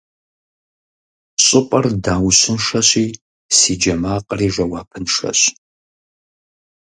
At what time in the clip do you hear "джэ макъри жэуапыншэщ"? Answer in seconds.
3.81-5.39